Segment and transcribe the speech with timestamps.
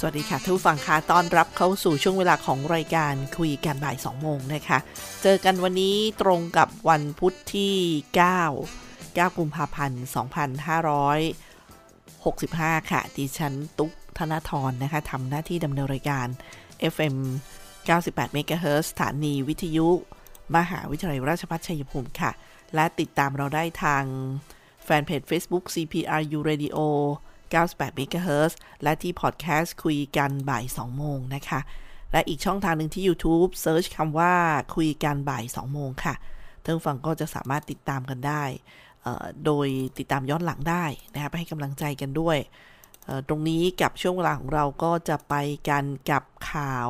[0.00, 4.78] สวัสดีค่ะทุกฟังค่ะต้อนรับเข้าสู่ช่วงเวลาของรายการคุยกันบ่าย 2 โมงนะคะ
[5.22, 7.74] เจอกันวันนี้ตรงกับวันพุทธที่
[8.18, 10.02] 9 9 กุมภาพันธ์
[12.86, 16.26] 2565 ค่ะ ดิฉันตุ๊กธนาทรนะคะทำหน้าที่ดำเนินรายการ
[16.94, 17.16] FM
[17.76, 19.88] 98 MHz สถานีวิทยุ
[20.56, 22.30] มหาวิทยาลัยราชภัฏชัยภูมิค่ะ
[22.74, 24.04] และติดตามเราได้ทาง
[24.84, 26.78] แฟนเพจ Facebook CPRU Radio
[27.52, 31.60] 98 MHz และที่พอดแคสต์คุยกันบ่าย 2 โมงนะคะ
[32.12, 34.34] และอีกช่องทางหนึ่งที่ YouTube เซิร์ชคำว่า
[34.76, 36.14] คุยกันบ่าย 2 โมงค่ะ
[36.62, 38.44] ท่านผู้ฟังก็จะสามารถติดตามกันได้
[39.44, 42.38] โดยติดตามย้อนหลังได้นะคะไปให้กำลังใจกันด้วย
[43.28, 45.34] ตรงนี้กับช่วงเวลาของเราก็จะไป
[45.68, 46.88] กันกับข่าว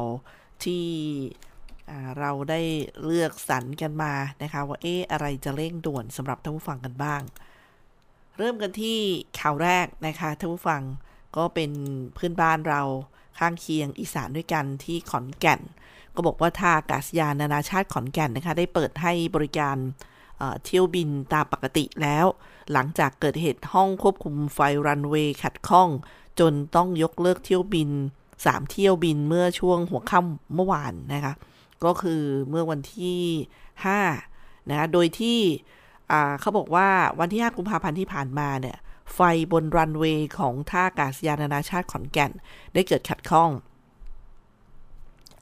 [0.64, 0.86] ที่
[2.18, 2.60] เราได้
[3.04, 7.22] เลือกสรรกันมานะคะว่าเอ๊ะอะไรจะเร่งด่วนสำหรับท่านผู้ฟังกันบ้าง
[8.38, 8.98] เริ่มกันที่
[9.38, 10.82] ข่าวแรกนะคะท่านผู้ฟัง
[11.36, 11.70] ก็เป็น
[12.14, 12.82] เพื่อนบ้านเรา
[13.38, 15.60] ข้างเคียงอีสานด้วยกันที่ขอนแก่น
[16.14, 19.76] ก็บอกว่าท่าอากาศยานนานาชาติขอนแก่นนะคะ ได้เปิดให้บริการ
[20.64, 22.26] เที่ยวบินตามปกติแล้ว
[22.72, 25.88] หลังจากเกิดเหตุห้องควบคุมไฟรันเวย์ขัดข้อง
[26.40, 27.90] จนต้องยกเลิกเที่ยวบิน
[28.30, 31.32] 3 เที่ยวบินเมื่อช่วงหัวค่ำเมื่อวานนะคะ
[31.84, 33.20] ก็คือเมื่อวันที่
[33.94, 35.38] 5นะคะโดยที่
[36.40, 36.88] เขาบอกว่า
[37.18, 38.76] วันที่ 5 กุมภาพันธ์ที่ผ่านมาเนี่ย
[39.14, 39.20] ไฟ
[39.52, 42.32] บนรันเวย์ของท่าอากาศยานนานาชาติขอนแก่น
[42.74, 43.50] ได้เกิดขัดข้อง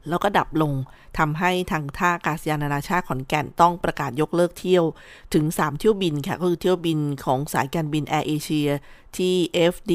[0.08, 0.72] แล้วก็ดับลง
[1.18, 4.84] ทำให้ทางท่าอากาศยานนานาชาติขอนแก่นต้องประกาศยกเลิกเที่ยว
[5.34, 8.70] ถึง 3 เที่ยวบินค่ะ ก็คือเที่ยวบินของสายการบินแอร์เอเชีย
[9.16, 9.34] ที่
[9.72, 9.92] FD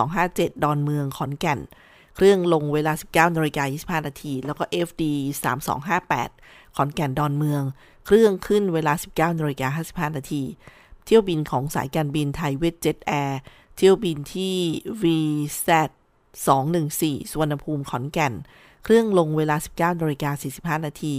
[0.00, 1.60] 3257 ดอนเมืองขอนแก่น
[2.16, 5.02] เครื่องลงเวลา 19นาฬิกา25นาที แล้วก็ FD
[5.90, 7.62] 3258 ขอนแก่นดอนเมือง
[8.06, 10.42] เครื่องขึ้นเวลา 19นาฬิกา55 นาที
[11.04, 13.40] เที่ยวบินของสายการบินไทยเวียตเจ็ทแอร์
[13.76, 14.56] เที่ยวบินที่
[15.02, 15.68] VZ
[16.48, 18.34] 214สุวรรณภูมิขอนแก่น
[18.84, 20.30] เครื่องลงเวลา 19นาฬิกา
[20.78, 21.14] 45 นาที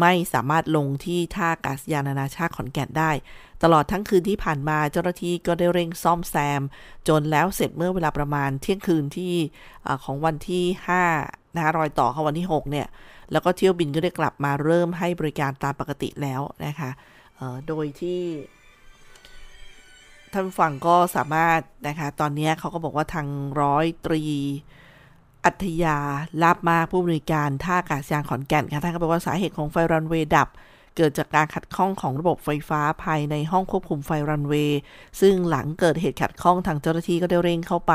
[0.00, 3.10] ไม่สามารถลงที่ท่าอากาศยานนานาชาติขอนแก่นได้
[3.62, 6.62] ตลอดทั้งคืนที่ผ่านมาเจ้าหน้าที่ก็ได้เร่งซ่อมแซม
[7.08, 9.32] จนแล้วเสร็จเมื่อเวลาประมาณเที่ยงคืนที่
[9.86, 10.64] อของวันที่
[11.10, 12.86] 5นะคะรอยต่อข้าวันที่ 6 เนี่ย
[13.32, 16.90] แล้วก็เที่ยวบินก็ได้กลับมาเริ่มให้บริการตามปกติแล้วนะคะ
[17.68, 18.22] โดยที่
[20.32, 23.26] ท่านฟังก็สามารถนะคะ ตอนนี้เขาก็บอกว่าทาง
[23.62, 24.22] ร้อยตรี
[25.44, 25.98] อัธยา
[26.42, 30.48] ลาบมากผู้บริการท่าอากาศยานขอนแก่นค่ะท่านก็บอกว่าสาเหตุของไฟรันเวย์ดับ
[30.96, 34.80] เกิดจากการขัดข้องของระบบไฟฟ้าภายในห้องควบคุมไฟรันเวย์
[35.20, 37.94] ซึ่งหลังเกิดเหตุขัดข้องทางเจ้าหน้าที่ก็ได้เร่งเข้าไป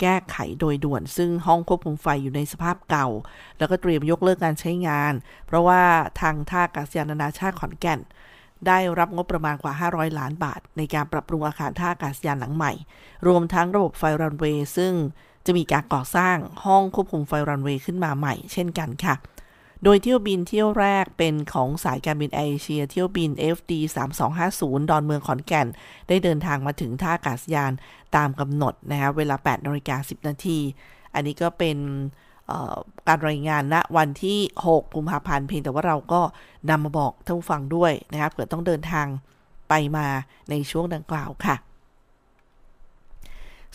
[0.00, 3.08] แก้ไขโดยด่วน ซึ่งห้องควบคุมไฟอยู่ในสภาพเก่า
[3.58, 5.12] แล้วก็เตรียมยกเลิกการใช้งาน
[5.46, 5.82] เพราะว่า
[6.20, 8.00] ทางท่าอากาศยานนานาชาติขอนแก่น
[8.66, 12.72] ได้รับงบประมาณกว่า 500 ล้านบาท ในการปรับปรุงอาคารท่าอากาศยานหลังใหม่
[13.26, 14.92] รวมทั้งระบบไฟรันเวย์ซึ่ง
[15.46, 19.14] จะมีการก่อสร้างห้องควบคุมไฟรันเวย์ขึ้นมาใหม่ เช่นกันค่ะ
[19.84, 23.72] โดยเที่ยวบินเที่ยวแรกเป็นของสายการบินเอเชีย เที่ยวบิน FD
[24.30, 25.66] 3250 ดอนเมืองขอนแก่น
[26.08, 27.72] ได้เดินทางมาถึงท่าอากาศยาน
[28.16, 30.58] ตามกำหนดนะคะเวลา8นาฬิกา10 นาที
[31.14, 31.78] อันนี้ก็เป็น
[33.08, 36.20] การรายงานณนะวันที่ 6 กุมภาพันธ์เพียงแต่ว่าเราก็
[36.70, 39.06] นำมาบอกท่านผู้ฟังด้วยนะครับเผื่อต้องเดินทาง
[39.68, 40.06] ไปมา
[40.50, 41.56] ในช่วงดังกล่าวค่ะ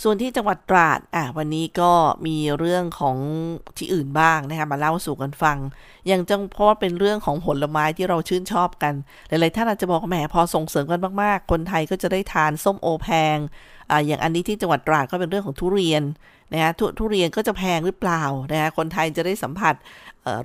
[0.03, 1.91] ส่วนที่จังหวัดตราดอะวันนี้ก็
[2.27, 3.17] มีเรื่องของ
[3.77, 5.57] ที่อื่นบ้างนะคะมาเล่าสู่กันฟัง
[6.07, 8.93] อย่างจังเพราะว่าเป็นเรื่องของผลไม้ที่เราชื่นชอบกัน
[9.27, 13.37] หลายๆท่านอาจจะบอกแหมพอส่งเสริมกันมากๆ คนไทยก็จะได้ทานส้มโอแพง
[13.89, 16.03] อ่าอย่างอันนี้ที่จังหวัดตราดก็เป็นเรื่องของทุเรียน
[16.53, 19.75] นะคะททุเรียนก็จะแพงหรือเปล่านะคะคนไทยจะได้สัมผัส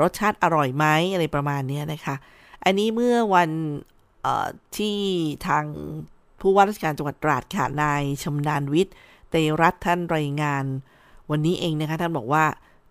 [0.03, 2.15] รสชาติอร่อยไหมอะไรประมาณนี้นะคะ
[2.65, 3.51] อันนี้เมื่อวัน
[4.77, 4.99] ที่
[5.47, 5.65] ทาง
[6.41, 8.95] ผู้ว่าราชการจังหวัดตราดค่ะนายชำนาญวิทย์
[9.31, 10.65] เตรัตท่านรายงาน
[11.31, 12.45] วันนี้เองนะคะท่านบอกว่า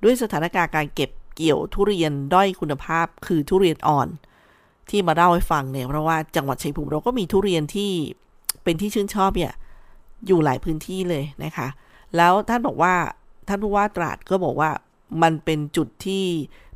[0.04, 4.08] ด้วยสถานการณ์การเก็บเกี่ยวทุเรียนด้อยคุณภาพคือทุเรียนอ่อน
[4.90, 7.92] ที่มาเล่าให้ฟังเนี่ยเพราะว่าจังหวัดชัยภูมิเราก็มีทุเรียนที่
[8.64, 9.54] เป็นที่ชื่นชอบเนี่ย
[10.28, 11.68] อยู่หลายพื้นที่เลยนะคะ
[12.18, 12.94] แล้วท่านบอกว่า
[13.48, 14.72] ท่านผู้ว่าตราดก็บอกว่า
[15.22, 16.26] มันเป็นจุดที่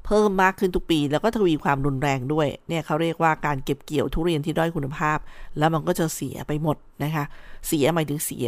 [0.06, 5.18] เพิ่มมากขึ้นทุกปี แล้วก็ทวีความรุนแรงด้วยเนี่ยเขาเรียกว่าการเก็บเกี่ยวทุเรียนที่ด้อยคุณภาพ
[5.58, 7.26] แล้วมันก็จะเสียไปหมดนะคะ
[7.68, 8.48] เสียหมายถึงเสีย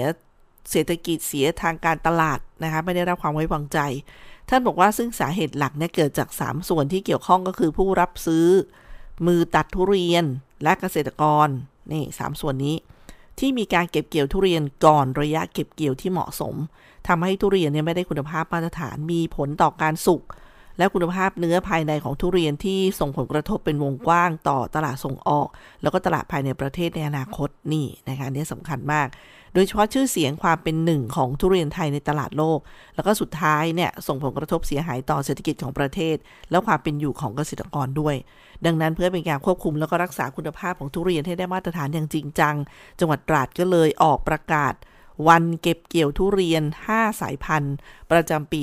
[0.72, 3.80] เศรษฐกิจเสียทางการตลาดนะคะไม่ได้รับความไว้วางใจ
[4.50, 8.48] ท่านบอกว่าซึ่งสาเหตุหลักเนี่ยเกิดจาก 3 ส่วนที่เกี่ยวข้องก็คือผู้รับซื้อ
[9.28, 10.26] มือตัดทุเรียน
[10.64, 11.48] และเกษตรกร
[11.92, 12.76] นี่สส่วนนี้
[13.40, 16.56] ที่มีการเก็บเกี่ยวทุเรียนก่อนระยะเก็บเกี่ยวที่เหมาะสม
[17.08, 20.22] ทำให้ทุเรียนเนี่ยไม่ได้คุณภาพมาตรฐานมีผลต่อการสุก
[20.78, 25.48] และคุณภาพเนื้อภายในของทุเรียนที่ส่งผลกระทบเป็นวงกว้างต่อตลาดส่งออก
[25.82, 29.08] แล้วก็ตลาดภายในประเทศในอนาคตนี่นะคะนี่สำคัญมาก
[29.54, 32.60] โดยเฉพาะชื่อเสียงความเป็นหนึ่งของทุเรียนไทยในตลาดโลก
[32.96, 36.16] แล้วก็สุดท้ายเนี่ยส่งผลกระทบเสียหายต่อเศรษฐกิจของประเทศ
[36.52, 38.16] และความเป็นอยู่ของเกษตรกรด้วย
[38.66, 42.56] ดังนั้นเพื่อเป็นการควบคุมแล้วก็รักษาคุณภาพของทุเรียนให้ได้มาตรฐานอย่างจริงจัง
[43.00, 44.74] จังหวัดตราดก็เลยออกประกาศ
[45.28, 47.76] วันเก็บเกี่ยวทุเรียน 5 สายพันธุ์
[48.12, 48.62] ประจำปี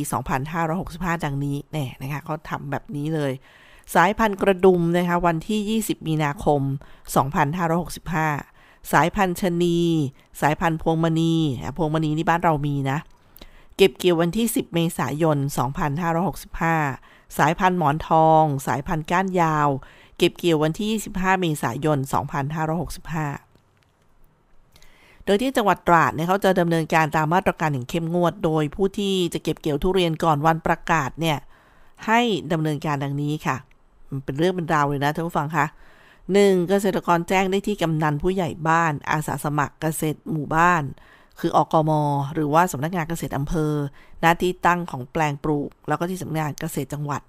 [0.60, 3.32] 2565 ดังนี้แน่นะคะเขาทำแบบนี้เลย
[3.94, 6.62] สายพันธุ์กระดุมนะคะวันที่ 20 มีนาคม
[7.56, 9.78] 2565 สายพันธุ์ชนี
[10.40, 11.34] สายพันธุ์พวงมณี
[11.76, 12.98] พวงมณีนี่บ้านเรามีนะ
[13.76, 15.36] เก็บเกี่ยววันที่ 10 เมษายน
[16.56, 19.68] 2565 สายพันธุ์หมอนทอง สายพันธุ์ก้านยาว
[20.18, 20.90] เก็บเกี่ยววันที่
[21.20, 23.51] 25 เมษายน 2565
[25.26, 31.38] โดยที่จังหวัดตราดเนี่ยเขาจะดำเนินการตามมาตรการอย่างเข้มงวด โดยผู้ที่จะเก็บเกี่ยวทุเรียนก่อนวันประกาศเนี่ย
[32.06, 32.20] ให้
[32.52, 33.56] ดำเนินการดังนี้ค่ะ
[34.10, 35.66] มันเป็นเรื่องเป็นราวเลยนะท่านผู้ฟังคะ
[36.32, 40.82] หนึ่งเกษตรกรแจ้งได้ที่กำนันผู้ใหญ่บ้าน อาสาสมัครเกษตรหมู่บ้าน
[41.40, 41.90] คืออกม
[42.34, 43.72] หรือว่าสำนักงานเกษตรอำเภอ
[44.20, 47.22] หน้าที่ตั้งของแปลงปลูก แล้วก็ที่สำนักงานเกษตรจังหวัด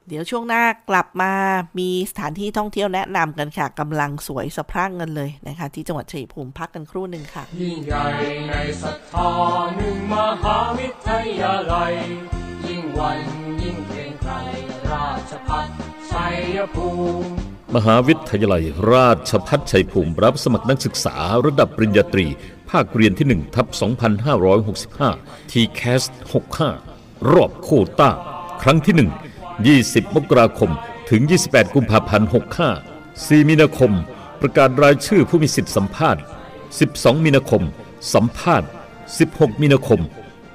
[0.07, 1.33] เดี๋ยวช่วงหน้ากลับมา
[1.79, 8.05] มีสถานที่ท่องเที่ยวแนะนำกันค่ะกำลังสวยสะพรั่งกันเลยนะคะ ที่จังหวัดชัยภูมิพักกันครู่หนึ่งค่ะ ยิ่งใหญ่
[8.49, 9.29] ในศรัทธา
[9.77, 11.09] หนึ่งมหาวิท
[11.39, 11.93] ยาลัย
[12.67, 13.19] ยิ่งวัน
[13.61, 14.10] ยิ่งเกรง
[15.29, 15.67] ชพัฒ
[16.11, 16.87] ชัยภู
[17.21, 17.29] มิ
[17.75, 18.63] มหาวิทยาลัย
[18.93, 22.27] ราชพัฒชัยภูมิ รับสมัครนักศึกษาระดับปริญญาตรี
[22.69, 23.67] ภาคเรียนที่1ทับ
[24.39, 26.03] 2565ทีแคส
[26.69, 28.09] 65 รอบโคต้า
[28.61, 28.95] ครั้งที่
[29.69, 30.71] 1 20 มกราคม
[31.09, 32.29] ถึง 28 กุมภาพันธ์
[32.89, 33.91] 65 4 มีนาคม
[34.41, 36.21] ประกาศรายชื่อผู้มีสิทธิสัมภาษณ์
[36.71, 37.63] 12 มีนาคม
[38.13, 38.67] สัมภาษณ์
[39.15, 40.01] 16 มีนาคม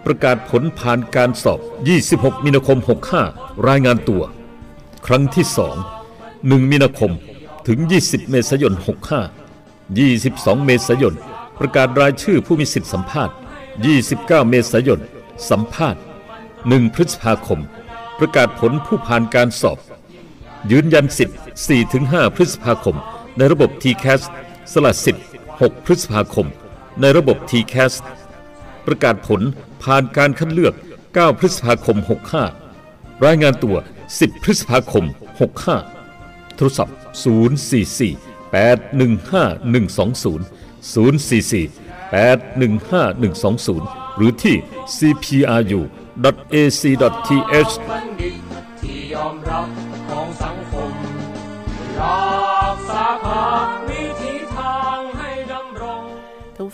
[0.05, 1.61] ประกาศผลผ่านการสอบ
[2.03, 2.79] 26 มีนาคม
[3.23, 4.23] 65 รายงานตัว
[5.07, 5.47] ครั้งที่
[6.05, 7.13] 2 1มีนาคม
[7.69, 8.75] ถึง 20 เมษายน
[9.55, 11.15] 65 22 เมษายน
[11.61, 13.35] ประกาศรายชื่อผู้มีสิทธิสัมภาษณ์
[13.93, 15.01] 29 เมษายน
[15.51, 16.01] สัมภาษณ์
[16.47, 17.61] 1 พฤษภาคม
[18.19, 19.79] ประกาศผลผู้ผ่านการสอบ
[20.71, 21.39] ยืนยันสิทธิ์
[21.87, 22.97] 4-5 พฤษภาคม
[23.37, 24.25] ในระบบ TCAS ส
[24.73, 26.47] สละสิทธิ์ 6 พฤษภาคม
[27.01, 27.95] ในระบบ TCAS
[28.87, 29.43] ประกาศผล
[29.83, 30.75] ผ่านการคัดเลือก
[31.07, 31.97] 9 พฤษภาคม
[32.61, 35.05] 65 รายงานตัว 10 พฤษภาคม
[35.81, 36.97] 65 โทรศัพท์
[37.73, 40.41] 044 815 120
[40.95, 41.71] 044
[42.13, 44.57] 815 120 หรือที่
[44.97, 45.97] cpru.ac.th
[48.81, 49.96] ที่ยอมรับ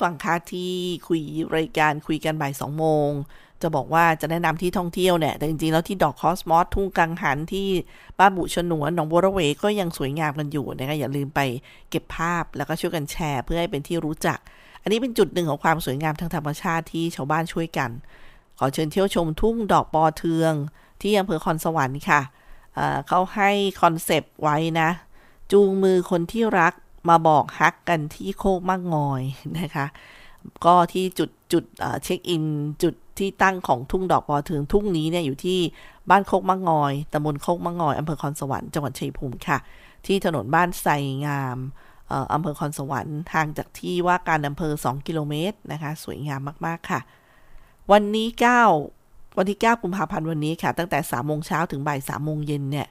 [0.05, 0.73] รังให้ดำรงท่านทุกฝั่งค่ะที่
[1.09, 1.23] คุย
[1.57, 3.11] รายการคุยกันบ่ายสองโมง
[3.63, 7.69] จะบอกว่าจะแนะนำที่ท่องเที่ยวเนี่ยแต่จริงๆ แล้วที่ดอกคอสมอสทุ่งกังหันที่
[8.19, 11.41] บ้านบุชนวนหนองบัวระเวก็ยังสวยงามกันอยู่นะคะอย่าลืมไป
[11.91, 14.39] เก็บภาพแล้วก็ช่วยกันแชร์เพื่อให้เป็นที่รู้จัก
[14.83, 17.91] อันนี้เป็นจุดหนึ่งของความสวยงามทางธรรมชาติที่ชาวบ้านช่วยกัน
[18.59, 20.53] ขอเชิญเที่ยวชมทุ่งดอกปอเทือง
[21.03, 22.21] ที่อำเภอคอนสวรรค์ค่ะ
[23.09, 23.51] เขาให้
[23.83, 24.91] concept ไว้นะ
[25.53, 26.73] จูงมือคนที่รัก
[27.09, 29.23] มาบอกฮักกันที่โคกมั่งงอย
[29.59, 29.87] นะคะ
[30.65, 31.65] ก็ที่จุดจุด
[32.05, 32.45] เช็คอิน
[32.83, 35.59] จุดที่ตั้งของทุ่งดอกปอเทืองทุ่งนี้เนี่ยอยู่ที่
[36.11, 39.59] บ้านโคกมั่งงอยตำบลโคกมั่งงอยอำเภอคอนสวรรค์จังหวัดชัยภูมิค่ะ
[40.07, 40.87] ที่ถนนบ้านไทร
[41.27, 41.59] งาม
[42.35, 47.01] อำเภอคอนสวรรค์ทางจากที่ว่าการอำเภอ 2 กิโลเมตรนะคะ สวยงามมาก ๆ ค่ะ
[47.93, 48.29] วันนี้
[48.83, 52.89] 9 วันที่ 9 กุมภาพันธ์วันนี้ค่ะ ตั้งแต่3โมงเช้าถึงบ่าย3โมงเย็นเนี่ย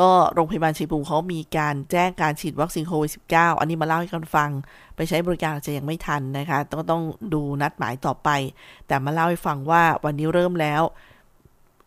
[0.00, 4.50] ก็โรงพยาบาลชัยภูมิเขามีการแจ้งการฉีดวัคซีนโควิด -19 อันนี้มาเล่าให้กันฟัง
[4.96, 7.02] ไปใช้บริการอาจจะยังไม่ทันนะคะ ต้องต้อง
[7.34, 8.28] ดูนัดหมายต่อไป
[8.86, 10.82] แต่มาเล่าให้ฟังว่าวันนี้เริ่มแล้ว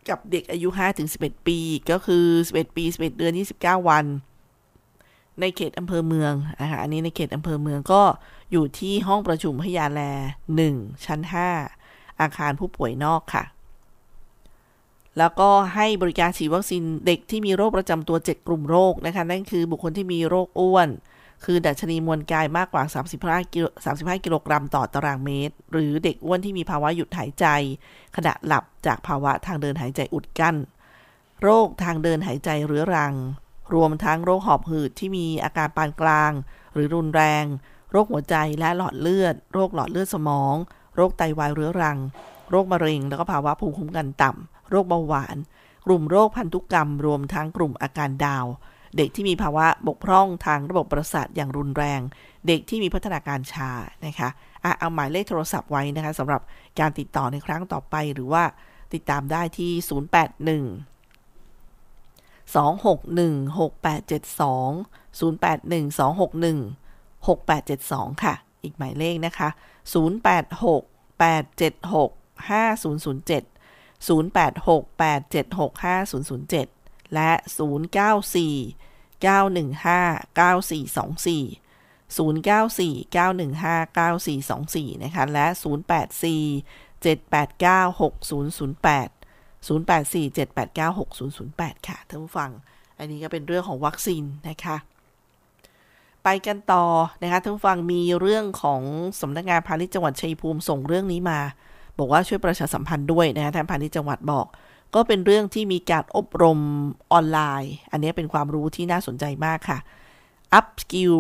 [0.10, 1.60] กับเด็กอายุ5ถึง11 ปี
[1.92, 4.06] ก็คือ 11 ปี 11 เดือน 29 วัน
[5.40, 8.02] ในเขตอำเภอเมืองนะคะอันนี้ในเขตอำเภอเมืองก็
[8.52, 10.02] อยู่ที่ห้องประชุมพยาแล
[10.56, 11.20] 1 ชั้น
[11.72, 13.44] 5 อาคารผู้ป่วยนอกค่ะ
[15.18, 20.90] แล้วก็ให้บริการฉีดวัคซีนเด็กที่มีโรคประจำตัว 7 กลุ่มโรคนะคะ นั่นคือบุคคลที่มีโรคอ้วน
[21.46, 22.84] คือดัชนีมวลกายมากกว่า
[23.18, 27.46] 35กิโล35 กิโลกรัมต่อตารางเมตร หรือเด็กอ้วนที่มีภาวะหยุดหายใจ
[28.16, 30.56] ขณะหลับจากภาวะทางเดินหายใจอุดกั้น
[31.42, 33.14] โรคทางเดินหายใจเรื้อรัง
[33.74, 36.32] รวมทั้งโรคหอบหืดที่มีอาการปานกลาง
[36.74, 37.46] หรือรุนแรง
[37.92, 40.56] โรคหัวใจและหลอดเลือด โรคหลอดเลือดสมอง
[40.96, 41.98] โรคไตวายเรื้อรัง
[42.50, 45.38] โรคมะเร็ง แล้วก็ภาวะภูมิคุ้มกันต่ำ โรคเบาหวาน
[45.86, 48.46] กลุ่มโรคพันธุกรรม รวมทั้งกลุ่มอาการดาว
[48.98, 52.02] เด็กที่มีภาวะบกพร่องทางระบบประสาทอย่างรุนแรง
[52.48, 53.70] เด็กที่มีพัฒนาการช้า
[54.06, 54.30] นะคะ
[54.64, 56.42] อะเอาหมายเลขโทรศัพท์ไว้นะคะสำหรับ
[56.80, 58.44] การติดต่อในครั้งต่อไปหรือว่า
[58.94, 59.86] ติดตามได้ที่ 081
[62.56, 69.50] 261 6872 081 261 6872 ค่ะ อีกหมายเลขนะคะ
[69.94, 72.10] 086 876
[72.50, 73.55] 5007
[74.08, 77.32] 086 876 5007 และ
[77.66, 81.62] 094 915 9424
[82.18, 85.46] 094 915 9424 นะคะ และ
[86.04, 89.10] 084 789 6008
[89.68, 90.98] 084 789
[91.50, 92.52] 6008 ค่ะท่านผู้ฟัง
[92.98, 94.78] อันนี้ก็เป็นเรื่องของวัคซีนนะคะ
[96.24, 96.86] ไปกันต่อ
[97.22, 98.82] นะคะท่านผู้ฟังมีเรื่องของ
[99.22, 101.40] สำนักงานพาณิชย์จังหวัดชัยภูมิส่งเรื่องนี้มา
[101.98, 104.48] บอกว่าช่วยประชาสัมพันธ์ด้วยนะคะท่านพาณิชย์จังหวัดบอก
[104.96, 106.60] ก็เป็นเรื่องที่มีการอบรม
[107.12, 109.80] ออนไลน์ อันนี้เป็นความรู้ที่น่าสนใจมากค่ะ
[110.60, 111.20] up skill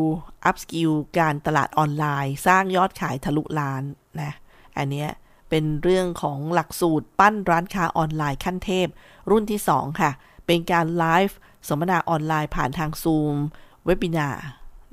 [0.50, 3.84] up skill การตลาดออนไลน์ สร้างยอดขายทะลุล้าน
[4.22, 4.32] นะ
[4.77, 5.08] อันนี้
[5.50, 8.88] เป็นเรื่องของหลักสูตรปั้นร้านค้าออนไลน์ขั้นเทพ
[9.29, 10.12] รุ่นที่ 2 ค่ะ
[10.46, 13.36] เป็นการไลฟ์สัมมนาออนไลน์ผ่านทางซูม
[13.86, 14.29] เว็บินา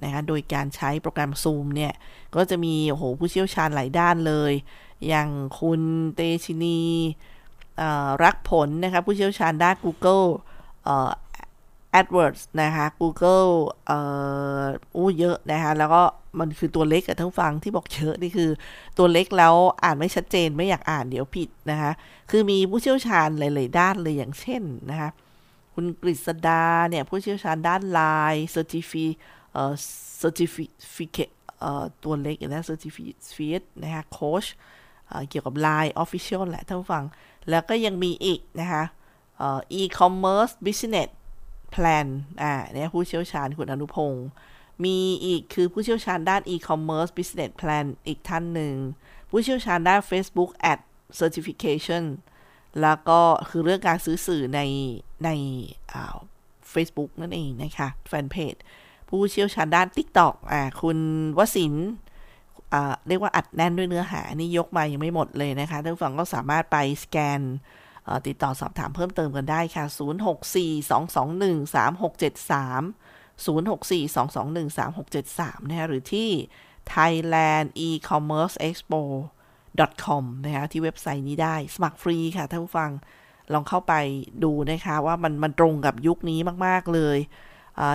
[0.02, 1.92] นะคะโดยการใช้โปรแกรมซูมเนี่ย
[2.34, 4.52] ก็จะมีโอ้โหผู้เชี่ยวชาญหลายด้านเลย
[5.08, 5.28] อย่าง
[5.60, 5.80] คุณ
[6.14, 6.80] เตชินี
[8.24, 10.26] รักผลนะคะผู้เชี่ยวชาญด้าน Google
[11.98, 13.50] AdWords นะคะ Google
[13.86, 13.98] เอ่
[14.60, 14.62] อ
[14.96, 16.02] อู้เยอะนะคะ แล้วก็
[16.38, 18.50] มันคือตัวเล็กอะทั้งฟังที่บอกเยอะนี่คือ
[18.98, 19.54] ตัวเล็กแล้ว
[19.84, 21.92] อ่านไม่ชัดเจนไม่อยากอ่านเดี๋ยวผิดนะคะ
[22.30, 25.10] คือมีผู้เชี่ยวชาญหลาย ๆ ด้านเลยอย่างเช่นนะคะ
[25.74, 28.00] คุณกฤษดาเนี่ยผู้เชี่ยวชาญด้านไล
[28.32, 29.06] น์ Certifi
[29.52, 29.72] เอ่อ
[30.22, 34.44] Certificate เอ่อตัวเล็กนะ Certificate นะคะโค้ช
[35.30, 37.04] เกี่ยวกับ Line Official แหละท่านฟัง
[37.50, 38.84] แล้วก็ยังมีอีกนะคะ
[39.36, 41.08] เอ่อ e-commerce business
[41.74, 42.06] plan
[42.42, 44.26] อ่าเนี่ยผู้เชี่ยวชาญคุณอนุพงศ์
[44.84, 48.74] มีอีกคือผู้เชี่ยวชาญด้าน e-commerce business plan อีกท่านหนึ่ง
[49.30, 50.80] ผู้เชี่ยวชาญด้าน Facebook ad
[51.20, 52.04] certification
[52.82, 54.60] แล้วก็คือเรื่องการซื้อสื่อใน
[55.24, 55.30] ใน
[56.72, 58.54] Facebook นั่นเองนะคะแฟนเพจ
[59.08, 60.98] ผู้เชี่ยวชาญด้าน TikTok อ่าคุณ
[61.38, 62.11] วสินอ่า
[63.08, 67.40] เรียกว่าอัดแน่นด้วยเนื้อหานี่ยกมายังไม่หมดเลยนะคะท่านฟังก็สามารถไปสแกน
[68.26, 69.96] ติดต่อสอบถามเพิ่มเติมกันได้ค่ะ 0642213673
[73.46, 76.28] 0642213673 นะคะหรือที่
[76.94, 79.02] Thailand e-commerce expo
[80.04, 82.90] com นะคะที่เว็บไซต์นี้ได้ สมัครฟรีค่ะท่านผู้ฟัง
[83.52, 83.94] ลองเข้าไป
[84.44, 87.18] ดูนะคะว่ามันมันตรงกับยุคนี้มาก ๆ เลย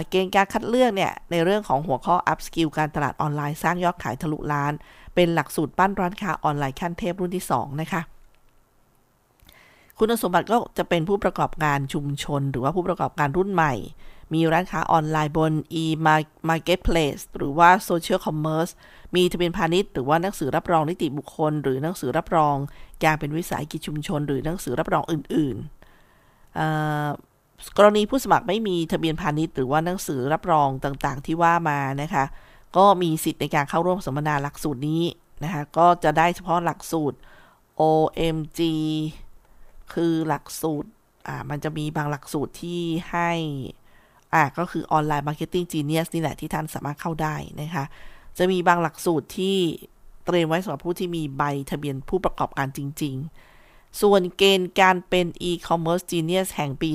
[0.09, 4.73] เกณฑ์การคัดเลือกเนี่ย ในเรื่องของหัวข้อ up skill การตลาดออนไลน์สร้างยอดขายทะลุล้าน
[5.15, 8.01] เป็นหลักสูตรปั้นร้านค้าออนไลน์ขั้นเทพรุ่นที่ 2 นะคะ
[9.97, 13.73] คุณสมบัติก็จะเป็นผู้ประกอบการชุมชน หรือว่าผู้ประกอบการรุ่นใหม่
[14.33, 18.71] มีร้านค้าออนไลน์บน e-marketplace หรือว่า social commerce
[19.15, 22.55] มีทะเบียนพาณิชย์ หรือว่าหนังสือรับรองนิติบุคคล หรือหนังสือรับรอง
[23.03, 27.26] การเป็นวิสาหกิจชุมชน หรือหนังสือรับรองอื่น ๆ
[27.77, 32.25] กรณีผู้สมัครไม่มีทะเบียนพาณิชย์หรือว่าหนังสือรับรองต่างๆ ที่ว่ามานะคะ
[32.77, 35.03] ก็มีสิทธิ์ในการเข้าร่วมสัมมนาหลักสูตรนี้
[35.43, 37.17] นะคะก็จะได้เฉพาะหลักสูตร
[37.81, 38.59] OMG
[39.93, 40.89] คือหลักสูตร
[41.27, 43.31] อ่ามันจะมีบางหลักสูตรที่ให้
[44.33, 47.85] อ่าก็คือ online marketing genius นี่แหละที่ท่านสามารถเข้าได้นะคะ
[48.37, 49.57] จะมีบางหลักสูตรที่
[50.25, 53.46] เตรียมไว้สำหรับผู้ที่มีใบทะเบียนผู้ประกอบการจริง ๆ
[54.01, 56.91] ส่วนเกณฑ์การเป็น e-commerce genius แห่งปี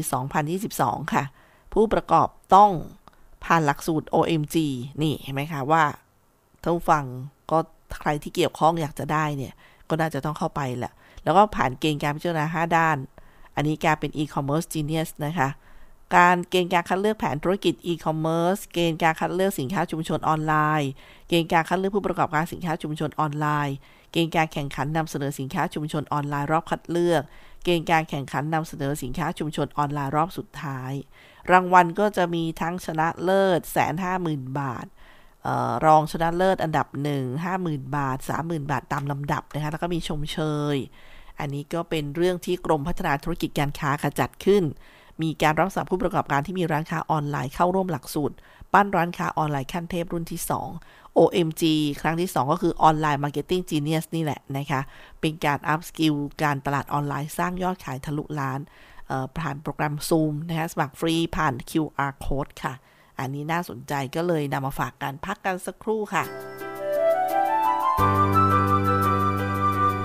[0.55, 1.25] 2022 ค่ะ
[1.73, 2.71] ผู้ประกอบต้อง
[3.45, 4.57] ผ่านหลักสูตร OMG
[5.03, 5.85] นี่เห็นไหมคะว่า
[6.63, 7.05] ท่านฟัง
[7.51, 7.59] ก็
[8.01, 9.55] ใครที่เกี่ยวข้องอยากจะได้เนี่ย
[9.89, 10.93] ก็น่าจะต้องเข้าไปแหละ
[11.25, 12.97] แล้วก็ผ่านเกณฑ์การพิจารณา 5 ด้าน
[13.55, 15.49] อันนี้การเป็น e-commerce genius นะคะ
[16.17, 20.91] การเกณฑ์การคัดเลือกแผนธุรกิจ e-commerce เกณฑ์การคัดเลือกสินค้าชุมชนออนไลน์
[21.29, 23.77] เกณฑ์การคัดเลือกผู้ประกอบการสินค้าชุมชนออนไลน์
[24.13, 27.23] เกณฑ์การแข่งขันนำเสนอสินค้าชุมชนออนไลน์รอบคัดเลือก
[27.65, 30.93] เกณฑ์การแข่งขันนำเสนอสินค้าชุมชนออนไลน์รอบสุดท้าย
[31.51, 34.87] รางวัลก็จะมีทั้งชนะเลิศแสนห้าหมื่นบาท
[35.87, 40.39] รองชนะเลิศอันดับ 1 50,000 บาท 30,000 บาทตามลำดับนะคะแล้วก็มีชมเช
[40.75, 40.77] ย
[41.39, 44.65] อันนี้ก็เป็นเรื่องที่กรมพัฒนาธุรกิจการค้าเขาจัดขึ้น
[45.23, 48.37] มีการรับสมัครผู้ประกอบการที่มีร้านค้าออนไลน์เข้าร่วมหลักสูตร
[48.73, 50.41] ปั้นร้านค้าออนไลน์ขั้นเทพรุ่นที่
[50.77, 51.63] 2 OMG
[52.01, 54.81] ครั้งที่ 2 ก็คือ online marketing genius นี่แหละนะคะ
[55.21, 58.61] เป็นการ upskill การตลาดออนไลน์สร้างยอดขายทะลุล้าน
[59.39, 62.75] ผ่านโปรแกรม Zoom นะคะสมัครฟรีผ่าน QR code ค่ะ
[63.19, 66.25] อันนี้น่าสนใจก็เลยนำมาฝากกันพักกันสักครู่ค่ะ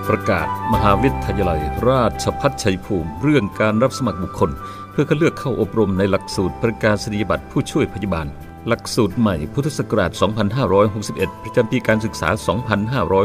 [0.08, 4.50] ประกาศมหาวิทยาลัย ราชภัฏชัยภูมิ เรื่องการรับสมัครบุคคล
[4.90, 8.26] เพื่อคัดเลือกเข้าอบรมในหลักสูตรประกาศนียบัตรผู้ช่วยพยาบาล
[8.66, 10.10] หลักสูตรใหม่พุทธศักราช
[10.76, 12.28] 2561 ประจำปีการศึกษา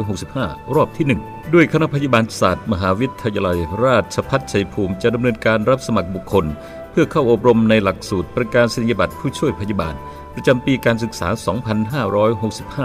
[0.10, 6.46] 2565 รอบที่ 1 ด้วยคณะพยาบาลศาสตร์มหาวิทยาลัย ราชพัฒชัยภูมิจะดำเนินการรับสมัครบุคคล
[6.92, 9.96] เพื่อเข้าอบรมในหลักสูตรประกาศนียบัตรผู้ช่วยพยาบาล
[10.36, 11.28] ประจำปีการศึกษา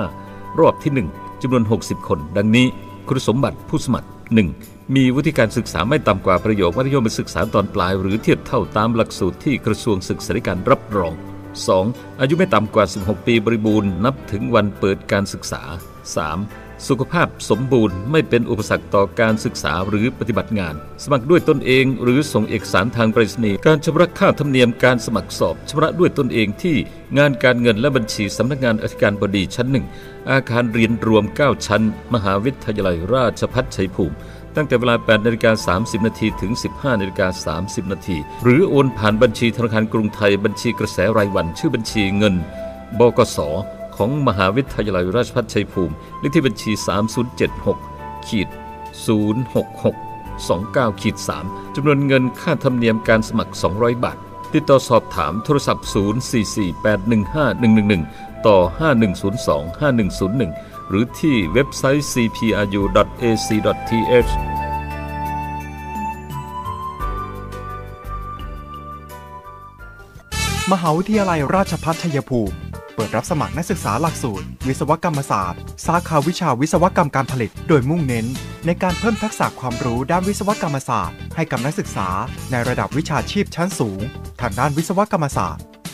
[0.06, 2.66] 2565 รอบที่ 1จำนวน 60 คน ดังนี้
[3.08, 4.08] คุณสมบัติผู้สมัคร
[4.52, 4.94] 1.
[4.94, 11.12] มีวุฒิการศึกษาไม่ต่ำกว่าประโยคมัธยมศึกษาตอนปลาย หรือเทียบเท่าตามหลักสูตรที่กระทรวงศึกษาธิการรับรอง
[11.66, 12.20] 2.
[12.20, 16.88] อายุไม่ต่ำกว่า 16 ปีบริบูรณ์นับถึงวันเปิดการศึกษา 3.
[16.88, 26.76] สุขภาพสมบูรณ์ไม่เป็นอุปสรรคต่อการศึกษาหรือปฏิบัติงาน สมัครด้วยตนเอง หรือส่งเอกสารทางไปรษณีย์การชำระค่าธรรมเนียมการสมัครสอบชำระด้วยตนเองที่
[27.18, 29.86] งานการเงินและบัญชีสำนักงานอธิการบดีชั้นหนึ่ง
[30.30, 31.82] อาคารเรียนรวม 9 ชั้น
[32.14, 34.16] มหาวิทยาลัยราชภัฏชัยภูมิ
[34.60, 42.34] ตั้งแต่เวลา 8นาฬิกา30 นาทีถึง 15นาฬิกา30 นาทีหรือโอนผ่านบัญชีธนาคารกรุงไทยบัญชีกระแสรายวัน ชื่อบัญชีเงิน
[42.98, 43.38] บกส
[43.96, 46.72] ของมหาวิทยาลัยราชภัฏชัยภูมิเลขที่บัญชี
[47.68, 48.48] 3076ขีด
[49.68, 51.16] 066 29ขีด
[51.46, 54.16] 3จำนวนเงินค่าธรรมเนียมการสมัคร 200 บาท
[54.54, 58.56] ติดต่อสอบถามโทรศัพท์ 0448151111ต่อ
[59.14, 62.62] 5102 5101 หรือที่เว็บไซต์ cpru.ac.th
[70.72, 72.56] มหาวิทยาลัยราชภัฏชัยภูมิ
[72.94, 78.26] เปิดรับสมัครนักศึกษาหลักสูตร วิศวกรรมศาสตร์ สาขาวิชาวิศวกรรมการผลิต โดยมุ่งเน้น
[78.66, 82.08] ในการเพิ่มทักษะความรู้ด้านวิศวกรรมศาสตร์ ให้กับนักศึกษา
[82.50, 84.00] ในระดับวิชาชีพชั้นสูง
[84.40, 85.62] ทางด้านวิศวกรรมศาสตร์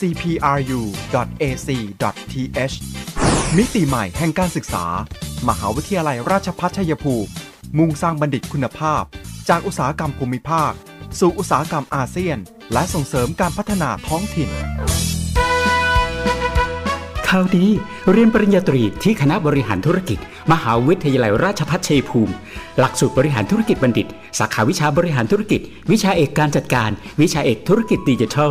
[0.00, 1.56] cpru.ac.th
[3.56, 4.84] มิติใหม่แห่งการศึกษา
[5.48, 7.30] มหาวิทยาลัยราชภัฏชัยภูมิ
[7.78, 9.02] มุ่งสร้างบัณฑิตคุณภาพ
[9.48, 10.72] จากอุตสาหกรรมภูมิภาค
[11.18, 12.38] สู่อุตสาหกรรมอาเซียน
[12.72, 14.50] และส่งเสริมการพัฒนาท้องถิ่น
[17.28, 17.66] ข่าวดี
[18.10, 20.18] เรียนปริญญาตรีที่คณะบริหารธุรกิจ
[20.52, 22.32] มหาวิทยาลัยราชภัฏชัยภูมิ
[22.78, 24.06] หลักสูตรบริหารธุรกิจบัณฑิต
[24.38, 28.50] สาขาวิชาบริหารธุรกิจ วิชาเอกการจัดการ วิชาเอกธุรกิจดิจิทัล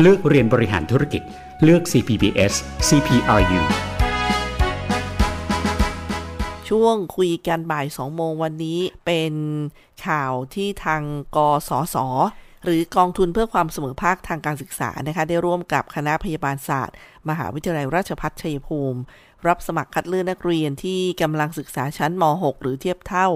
[0.00, 1.22] เลือกเรียนบริหารธุรกิจ
[1.62, 2.52] เลือก CPBS
[2.88, 3.60] CPRU
[6.68, 9.32] ช่วงคุยกันบ่าย2โมงวันนี้เป็น
[10.06, 11.02] ข่าวที่ทาง
[11.36, 11.96] กสศ
[12.64, 16.96] หรือกองทุนเพื่อความเสมอภาคทางการศึกษานะคะได้ร่วมกับคณะพยาบาลศาสตร์
[17.28, 19.00] มหาวิทยาลัยราชภัฏชัยภูมิ
[19.48, 23.28] รับสมัครคัดเลือกนักเรียนที่กำลังศึกษาชั้นม .6 หรือเทียบเท่า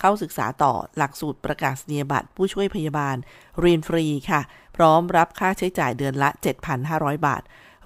[0.00, 3.16] เข้าศึกษาต่อหลักสูตรประกาศนียบัตรผู้ช่วยพยาบาล
[3.60, 4.40] เรียนฟรีค่ะ
[4.76, 6.28] พร้อมรับค่าใช้จ่ายเดือนละ
[6.78, 7.42] 7,500 บาท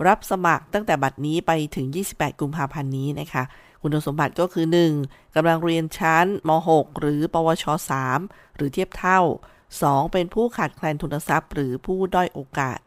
[0.06, 3.42] รับสมัครตั้งแต่บัดนี้ไปถึง 28 กุมภาพันธ์นี้นะคะ
[3.82, 4.66] คุณสมบัติก็คือ
[5.00, 5.34] 1.
[5.34, 7.64] กำลังเรียนชั้นม .6 หรือ ปวช
[8.10, 9.20] 3 หรือเทียบเท่า
[9.66, 10.12] 2.
[10.12, 12.80] เป็นผู้ขาดแคลนทุนทรัพย์ หรือผู้ด้อยโอกาส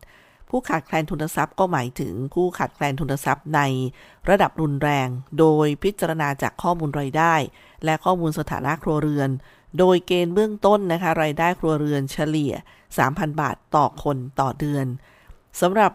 [0.49, 3.61] ผู้ขาดแคลนทุนทรัพย์ก็หมายถึงผู้ขาดแคลนทุนทรัพย์ใน
[4.29, 5.07] ระดับรุนแรง
[5.39, 7.35] โดยพิจารณาจากข้อมูลรายได้
[7.85, 9.29] และข้อมูลสถานะครัวเรือน
[9.77, 12.53] โดยเกณฑ์เบื้องต้นนะคะรายได้ครัวเรือนเฉลี่ย
[12.97, 14.85] 3,000 บาทต่อคนต่อเดือน
[15.61, 15.91] สำหรับ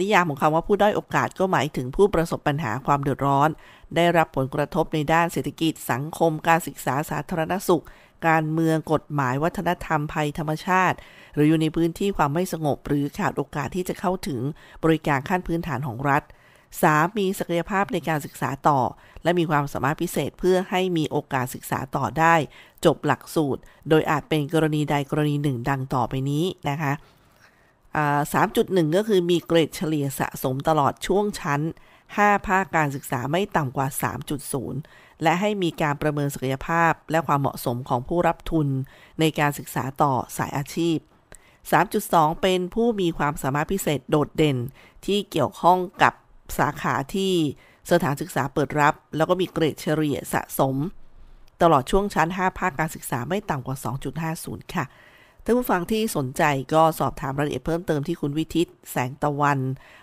[0.00, 3.48] นิยามของคำว่าผู้ด้อยโอกาสก็หมายถึงผู้ประสบปัญหาความเดือดร้อน
[3.96, 7.84] ได้รับผลกระทบในด้านเศรษฐกิจ สังคม การศึกษาสาธารณสุข
[8.28, 10.96] การเมืองกฎหมายวัฒนธรรมภัยธรรมชาติ
[11.34, 14.40] หรืออยู่ในพื้นที่ความไม่สงบ หรือขาดโอกาสที่จะเข้าถึง
[14.84, 16.22] บริการขั้นพื้นฐานของรัฐ
[16.80, 17.18] 3.
[17.18, 18.80] มีศักยภาพในการศึกษาต่อ
[19.22, 22.34] และมีความสามารถพิเศษเพื่อให้มีโอกาสศึกษาต่อได้
[22.84, 26.92] จบหลักสูตร โดยอาจเป็นกรณีใดกรณีหนึ่งดังต่อไปนี้นะคะ
[28.34, 31.60] 3.1 ก็คือมีเกรดเฉลี่ยสะสมตลอดช่วงชั้น
[32.08, 33.88] 5 ภาคการศึกษาไม่ต่ำกว่า
[34.54, 38.68] 3.0 และให้มีการประเมินศักยภาพและความเหมาะสมของผู้รับทุน
[39.20, 40.96] ในการศึกษาต่อสายอาชีพ
[41.70, 44.58] 3.2 เป็นผู้มีความสามารถพิเศษโดดเด่น
[45.06, 46.12] ที่เกี่ยวข้องกับ
[46.58, 47.32] สาขาที่
[47.90, 50.76] สถานศึกษาเปิดรับ แล้วก็มีเกรดเฉลี่ยสะสม
[51.62, 53.76] ตลอดช่วงชั้น 5 ภาคการศึกษาไม่ต่ำกว่า
[54.24, 54.84] 2.50 ค่ะ
[55.44, 56.42] ท่านผู้ฟังที่สนใจ
[56.74, 59.58] ก็สอบถามรายละเอียดเพิ่มเติมที่คุณวิทิต แสงตะวัน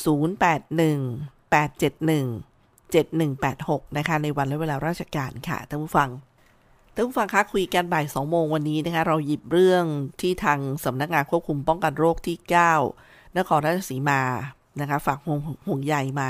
[0.05, 2.55] 081 871
[2.95, 6.11] 7186 นะคะ ในวันและเวลาราชการค่ะท่านผู้ฟัง
[6.97, 9.85] ท่านผู้ฟังคะคุยกันบ่าย2โมงวันนี้นะคะเราหยิบเรื่อง
[10.21, 12.37] ที่ทางสำนักงานควบคุมป้องกันโรคที่
[12.89, 14.21] 9 นครราชสีมา
[14.81, 16.29] นะคะฝากห่วงห่วงใหญ่มา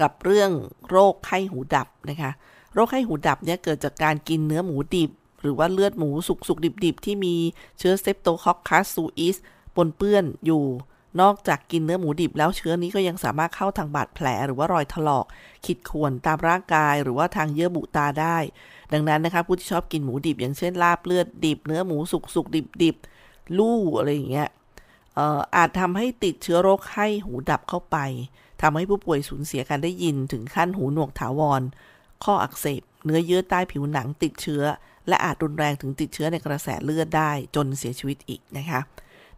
[0.00, 0.50] กับเรื่อง
[0.90, 2.30] โรคไข้หูดับนะคะ
[2.74, 7.34] โรคไข้หูดับเนี่ยเกิดจากการกินเนื้อหมูดิบ หรือว่าเลือดหมูสุกสุกดิบๆที่มี
[7.78, 9.36] เชื้อเซปโตคอคคัสซูอิส
[9.76, 10.64] ปนเปื้อนอยู่
[11.20, 15.26] นอกจากกินเนื้อหมูดิบแล้วเชื้อนี้ก็ยังสามารถเข้าทางบาดแผล หรือว่ารอยถลอก
[15.64, 18.36] ขีดข่วนตามร่างกาย หรือว่าทางเยื่อบุตาได้
[18.92, 22.96] ดังนั้นนะคะผู้ที่ชอบกินหมูดิบ อย่างเช่นลาบเลือดดิบ เนื้อหมูสุกสุกดิบดิบ
[23.58, 24.48] ลู่อะไรอย่างเงี้ย
[25.56, 27.96] อาจทำให้ติดเชื้อโรคไข้หูดับเข้าไป
[28.62, 31.62] ทำให้ผู้ป่วยสูญเสียการได้ยินถึงขั้นหูหนวกถาวร
[32.24, 34.62] ข้ออักเสบ เนื้อเยื่อใต้ผิวหนังติดเชื้อ
[35.08, 38.80] และอาจรุนแรงถึงติดเชื้อในกระแสเลือดได้จนเสียชีวิตอีกนะคะ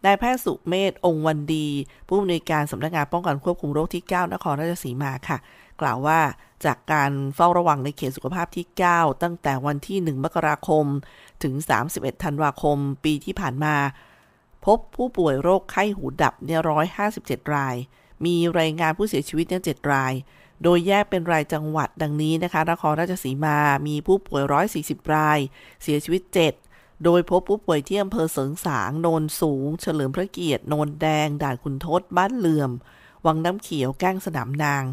[0.05, 1.67] นายแพทย์สุเมธองค์วันดี
[2.07, 5.39] ผู้อำนวยการสำนักงานป้องกันควบคุมโรคที่ 9 นครราชสีมาค่ะ
[5.81, 6.21] กล่าวว่า
[6.67, 10.87] จากการเฝ้าระวังในเขตสุขภาพที่ 9 ตั้งแต่วันที่ 1 มกราคม
[11.43, 11.55] ถึง
[11.91, 13.77] 31 ธันวาคม ปีที่ผ่านมา
[14.67, 16.61] พบผู้ป่วยโรคไข้หูดับเนี่ย
[17.07, 17.77] 157 ราย
[18.25, 20.13] มีรายงานผู้เสียชีวิตเนี่ย7ราย
[20.63, 24.43] โดยแยกเป็นรายจังหวัดดังนี้นะคะ นครราชสีมา มีผู้ป่วย
[24.79, 25.39] 140 ราย
[25.83, 26.23] เสียชีวิต
[26.65, 32.71] 7 โดยพบผู้ป่วยที่อำเภอเสริงสาง โนนสูง เฉลิมพระเกียรติ โนนแดง ด่านขุนทดบ้านเหลื่อม
[33.27, 34.85] วังน้ำเขียว แก้งสนามนาง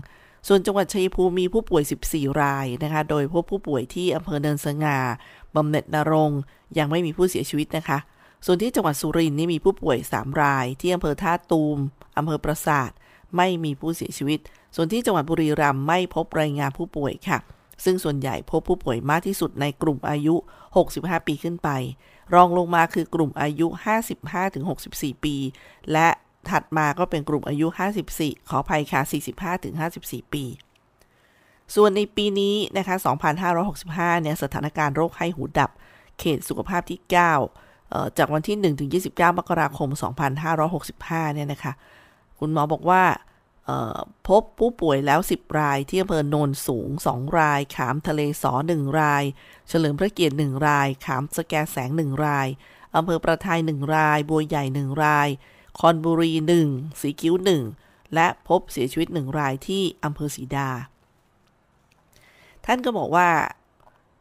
[0.48, 5.00] ส่วนจังหวัดชัยภูมิมีผู้ป่วย 14 รายนะคะ โดยพบผู้ป่วยที่อำเภอเนินสง่า
[5.56, 6.32] บำเหน็จนรง
[6.78, 7.98] ยังไม่มีผู้เสียชีวิตนะคะ
[8.46, 11.78] ส่วนที่จังหวัดสุรินทร์นี่มีผู้ป่วย 3 ราย ที่อำเภอท่าตูม
[12.18, 12.92] อำเภอปราสาท
[13.38, 14.40] ไม่มีผู้เสียชีวิต
[14.76, 17.38] ส่วนที่จังหวัดบุรีรัมย์ไม่พบรายงานผู้ป่วยค่ะ
[17.84, 20.36] ซึ่งส่วนใหญ่พบผู้ป่วยมากที่สุดในกลุ่มอายุ
[20.82, 21.70] 65 ปีขึ้นไป
[22.34, 23.68] รองลงมาคือกลุ่มอายุ
[24.46, 25.36] 55-64 ปี
[25.92, 26.10] และ
[26.50, 27.68] ถัดมาก็เป็นกลุ่มอายุ
[28.08, 29.02] 54 ขออภัยค่ะ
[29.68, 30.46] 45-54 ปี
[31.76, 32.96] ส่วนในปีนี้นะคะ
[33.60, 35.72] 2565 เนี่ย สถานการณ์โรคไข้หูดับ
[36.20, 37.00] เขตสุขภาพที่
[37.58, 39.90] 9 จากวันที่ 1 ถึง 29 มกราคม
[40.62, 41.74] 2565 เนี่ยนะคะ
[42.40, 43.04] คุณหมอบอกว่า
[44.28, 49.24] พบผู้ป่วยแล้ว 10 ราย ที่อำเภอโนนสูง 2 ราย ขามทะเลสอ 1 ราย
[49.70, 52.48] เฉลิมพระเกียรติ 1 ราย ขามสแกแสง 1 ราย
[52.96, 55.30] อำเภอประทาย 1 ราย บัวใหญ่ 1 ราย
[55.80, 56.32] คอนบุรี
[56.68, 57.36] 1 สีคิ้ว
[57.74, 60.70] 1 และพบเสียชีวิต 1 รายที่อำเภอศรีดา
[62.66, 63.30] ท่านก็บอกว่า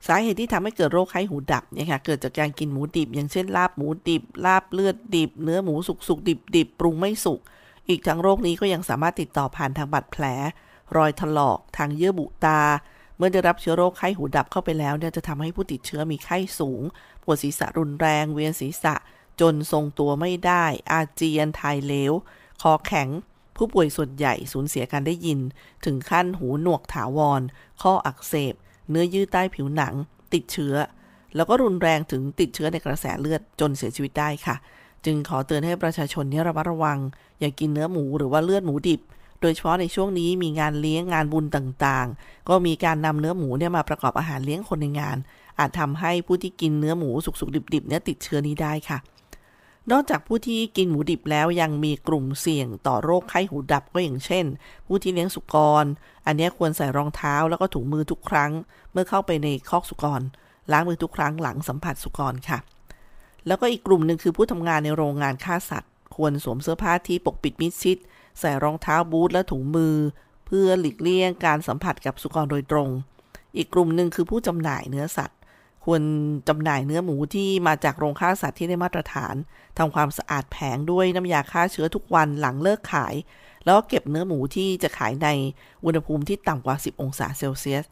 [0.07, 7.41] สาเหตุที่ทำให้เกิดโรคไข้หูดับเนี่ยค่ะ เกิดจากการกินหมูดิบ อย่างเช่นลาบหมูดิบ ลาบเลือดดิบ เนื้อหมูสุกสุกดิบดิบปรุงไม่สุก
[7.89, 10.25] อีกทั้งโรคนี้ก็ยังสามารถติดต่อผ่านทางบาดแผล
[10.97, 12.61] รอยถลอก ทางเยื่อบุตา
[13.17, 16.83] เมื่อได้รับเชื้อโรคไข้หูดับเข้าไปแล้วเนี่ยจะทำให้ผู้ติดเชื้อมีไข้สูง
[17.23, 18.95] ปวดศีรษะรุนแรง เวียนศีรษะ
[19.41, 22.13] จนทรงตัวไม่ได้ อาเจียนถ่ายเหลว
[22.63, 23.09] คอแข็ง
[23.57, 25.39] ผู้ป่วยส่วนใหญ่สูญเสียการได้ยิน
[25.85, 27.41] ถึงขั้นหูหนวกถาวร
[27.83, 28.55] ข้ออักเสบ
[28.91, 29.95] เนื้อยืดใต้ผิวหนัง
[30.35, 30.75] ติดเชื้อ
[31.37, 34.57] แล้วก็รุนแรงถึงติดเชื้อในกระแสเลือดจนเสียชีวิตได้ค่ะ
[35.05, 36.99] จึงขอเตือนให้ประชาชนเนี่ยระมัดระวัง
[37.41, 39.01] อย่ากกินเนื้อหมูหรือว่าเลือดหมูดิบ
[39.41, 45.17] โดยเฉพาะในช่วงนี้มีงานเลี้ยงงานบุญต่างๆ ก็มีการนำเนื้อหมูเนี่ยมาประกอบอาหารเลี้ยงคนในงาน
[45.59, 48.99] อาจทำให้ผู้ที่กินเนื้อหมูสุกๆดิบๆเนี่ยติดเชื้อนี้ได้ค่ะ
[49.91, 54.45] นอกจากผู้ที่กินหมูดิบแล้วยังมีกลุ่มเสี่ยงต่อโรคไข้หูดับก็อย่างเช่น
[54.87, 55.85] ผู้ที่เลี้ยงสุกร
[56.27, 58.53] อันนี้ควรใส่รองเท้าแล้วก็ถุงมือทุกครั้ง
[58.93, 60.23] เมื่อเข้าไปในคอกสุกร
[60.73, 62.59] ล้างมือทุกครั้งหลังสัมผัสสุกรค่ะ
[63.47, 67.97] แล้วก็อีกกลุ่มหนึ่งคือผู้ทำงานในโรงงานฆ่าสัตว์ ควรสวมเสื้อผ้าที่ปกปิดมิดชิด
[68.39, 69.95] ใส่รองเท้าบูทและถุงมือ
[70.47, 72.89] เพื่อหลีกเลี่ยงการสัมผัสกับสุกรโดยตรง
[73.57, 75.39] อีกกลุ่มหนึ่งคือผู้จำหน่ายเนื้อสัตว์
[75.85, 76.03] ควร
[76.49, 79.35] จำหน่ายเนื้อหมูที่มาจากโรงฆ่าสัตว์ที่ได้มาตรฐาน
[79.79, 83.15] ทำความสะอาดแผงด้วยน้ำยาฆ่าเชื้อทุกวันหลังเลิกขาย
[83.65, 85.29] แล้วก็เก็บเนื้อหมูที่จะขายใน
[85.85, 87.85] อุณหภูมิที่ต่ำกว่า 10 องศาเซลเซียส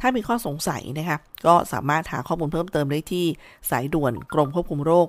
[0.00, 3.26] ถ้ามีข้อสงสัยนะคะก็สามารถหาข้อมูลเพิ่มเติมได้ที่
[3.70, 5.06] สายด่วนกรมควบคุมโรค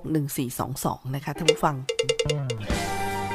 [0.56, 1.76] 1422 นะคะท่านผู้ฟัง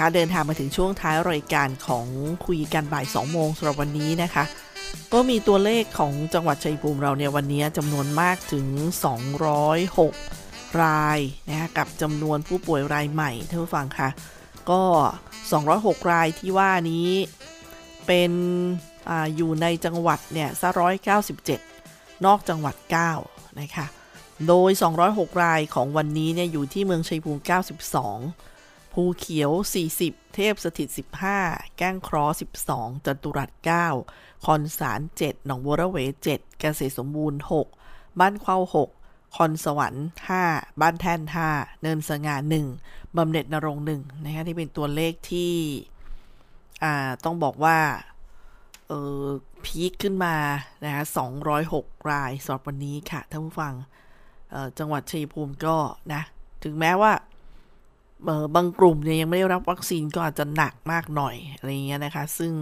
[0.00, 2.06] คะคะ เดินทางมาถึงช่วงท้ายรายการของ
[2.46, 4.44] คุยกันบ่าย 2 โมงสำหรับวันนี้นะคะ
[5.12, 8.66] ก็มีตัวเลขของจังหวัดชัยภูมิเราเนี่ยวันนี้จำนวนมากถึง
[9.98, 14.08] 206 รายนะคะกับจำนวนผู้ป่วยรายใหม่ท่านผู้ฟังคะ
[14.70, 14.82] ก็
[15.44, 17.08] 206 รายที่ว่านี้
[18.06, 18.32] เป็น
[19.10, 20.68] ออยู่ในจังหวัดเนี่ยซะ
[21.46, 22.74] 197 นอกจังหวัด
[23.16, 23.86] 9 นะคะ
[24.48, 24.70] โดย
[25.06, 28.49] 206 รายของวันนี้เนี่ยอยู่ที่เมืองชัยภูมิ 92
[28.92, 29.50] ภูเขียว
[29.92, 30.88] 40 เทพสถิต
[31.32, 32.34] 15 แก้งคราะห์
[32.68, 33.50] 12จตุรัส
[33.98, 35.98] 9 คอนสาร 7 หนองบัวระเว
[36.32, 37.40] 7 เกษตรสมบูรณ์
[37.78, 38.58] 6 บ้านเข้า
[38.96, 40.06] 6 คอนสวรรค์
[40.42, 41.20] 5 บ้านแท่น
[41.52, 42.36] 5 เนินสง่า
[42.76, 45.54] 1 บำเหน็จนรง1นะคะที่เป็นตัวเลขที่
[47.24, 47.78] ต้องบอกว่า
[48.88, 49.24] เออ
[49.64, 50.36] พีคขึ้นมา
[50.84, 51.02] นะคะ
[51.56, 53.74] 206 รายสำหรับวันนี้ค่ะท่านผู้ฟัง
[54.78, 55.76] จังหวัดชัยภูมิก็
[56.12, 56.22] นะ
[56.64, 57.12] ถึงแม้ว่า
[58.54, 62.52] บางกลุ่มเนี่ยยังไม่ได้รับวัคซีนก็อาจจะหนักมากหน่อยอะไรเงี้ยนะคะ ซึ่ง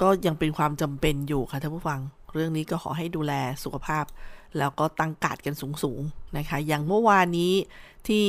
[0.00, 2.00] ก็ยังเป็นความจำเป็นอยู่ค่ะท่านผู้ฟัง
[2.32, 3.32] เรื่องนี้ก็ขอให้ดูแล
[3.64, 4.04] สุขภาพ
[4.58, 7.52] แล้วก็ตั้งกาดกันสูงๆนะคะ อย่างเมื่อวานนี้
[8.08, 8.26] ที่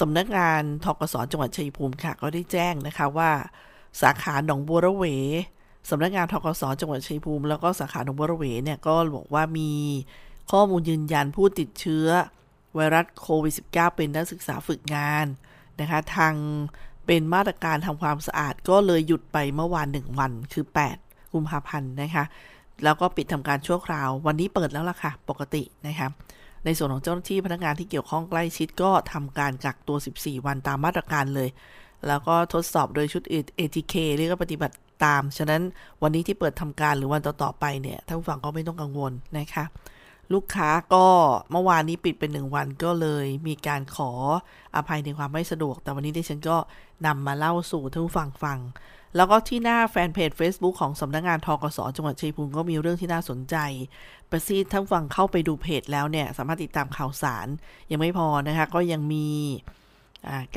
[0.00, 3.30] สำนักงานทกศจังหวัดชัยภูมิค่ะ ก็ได้แจ้งนะคะว่า
[4.02, 5.04] สาขาหนองบัวระเว
[5.90, 9.70] สำนักงานทกศจังหวัดชัยภูมิ แล้วก็สาขาหนองบัวระเวเนี่ยก็บอกว่ามี
[10.50, 12.06] ข้อมูลยืนยันผู้ติดเชื้อ
[12.74, 15.26] ไวรัสโควิด -19 เป็นนักศึกษาฝึกงาน
[15.80, 16.34] นะคะทาง
[17.06, 20.64] เป็นมาตรการทำความสะอาดก็เลยหยุดไปเมื่อวาน 1 วันคือ
[20.98, 22.24] 8 กุมภาพันธ์นะคะ
[22.84, 26.08] แล้วก็ปิดทำการชั่วคราว วันนี้เปิดแล้วล่ะค่ะ ปกตินะคะ
[26.64, 31.48] ในส่วนของเจ้าหน้าที่พนักงานที่เกี่ยวข้องใกล้ชิดก็ทำการกักตัว 14 วันตามมาตรการเลย
[32.08, 35.62] แล้วก็ทดสอบโดยชุดอ ATK เรียกว่าปฏิบัติตาม ฉะนั้น
[36.02, 39.64] วันนี้ที่เปิดทำการหรือวันต่อๆไปเนี่ยท่านผู้ฟังก็ไม่ต้องกังวลนะคะ
[40.32, 41.06] ลูกค้าก็
[41.50, 44.10] เมื่อวานนี้ปิดเป็นหนึ่งวันก็เลยมีการขอ
[44.76, 46.56] อภัยในความไม่สะดวก แต่วันนี้ดิฉันก็
[47.06, 48.58] นำมาเล่าสู่ท่านผู้ฟังฟัง
[49.16, 53.56] แล้วก็ที่หน้าแฟนเพจ Facebook ของสำนักงงานทกสจังหวัดชัยภูมิก็มีเรื่องที่น่าสนใจ
[54.30, 57.46] ประซีท่านฟังเข้าไปดูเพจแล้วเนี่ย สามารถติดตามข่าวสาร
[57.90, 59.28] ยังไม่พอนะคะ ก็ยังมี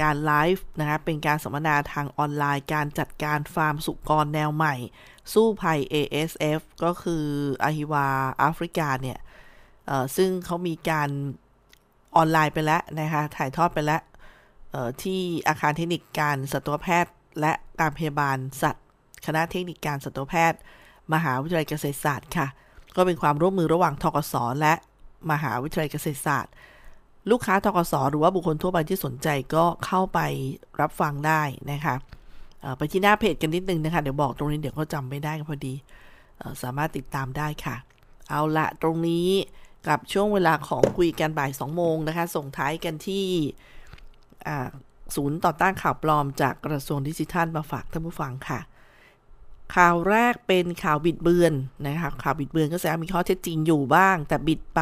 [0.02, 4.76] การไลฟ์นะคะเป็นการสัมมนาทางออนไลน์ การจัดการฟาร์มสุกรแนวใหม่
[5.34, 7.24] สู้ภัย ASF ก็คือ
[7.64, 8.08] อหิวาต์
[8.40, 9.18] แอฟริกาเนี่ย
[10.18, 11.10] ซึ่งเขามีการ
[12.16, 14.02] ออนไลน์ไปแล้วนะคะถ่ายทอดไปแล้ว
[15.02, 18.86] ที่อาคารเทคนิคการสัตวแพทย์ และการพยาบาลสัตว์
[19.26, 20.60] คณะเทคนิคการสัตวแพทย์
[21.14, 22.48] มหาวิทยาลัยเกษตรศาสตร์ค่ะ
[22.96, 24.74] ก็เป็นความร่วมมือระหว่างทกศและ
[25.32, 26.54] มหาวิทยาลัยเกษตรศาสตร์
[27.32, 30.20] ลูกค้าทกศหรือว่าบุคคลทั่วไปที่สนใจก็เข้าไป
[30.82, 31.96] รับฟังได้นะคะ
[32.78, 35.74] ไปที่หน้าเพจกันนิดนึงนะคะ เดี๋ยวบอกตรงนี้เดี๋ยวก็จำไม่ได้พอดี
[36.62, 37.76] สามารถติดตามได้ค่ะ
[38.30, 39.28] เอาละตรงนี้
[39.88, 43.26] กับช่วงเวลาของคุยกันบ่าย 2 โมงนะคะ ส่งท้ายกันที่
[45.16, 48.60] ศูนย์ต่อต้านข่าวปลอมจากกระทรวงดิจิทัลมาฝากท่านผู้ฟังค่ะ
[49.76, 51.54] ข่าวแรกเป็นข่าวบิดเบือน
[51.88, 54.82] นะคะข่าวบิดเบือนก็แสดงมีข้อเท็จจริงอยู่บ้าง แต่บิดไป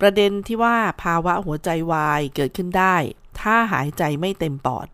[0.00, 2.96] ประเด็นที่ว่าภาวะหัวใจวายเกิดขึ้นได้
[3.40, 4.86] ถ้าหายใจไม่เต็มปอด